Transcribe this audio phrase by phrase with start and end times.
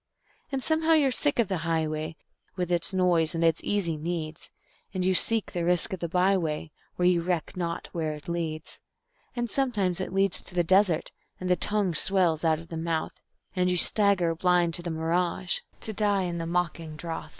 [0.51, 2.15] And somehow you're sick of the highway,
[2.55, 4.49] with its noise and its easy needs,
[4.95, 8.27] And you seek the risk of the by way, and you reck not where it
[8.27, 8.79] leads.
[9.35, 13.21] And sometimes it leads to the desert, and the tongue swells out of the mouth,
[13.55, 17.29] And you stagger blind to the mirage, to die in the mocking drouth.